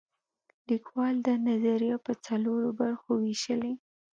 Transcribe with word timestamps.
لیکوال 0.69 1.15
دا 1.27 1.33
نظریه 1.47 1.97
په 2.05 2.13
څلورو 2.25 2.69
برخو 2.81 3.11
ویشلې. 3.23 3.73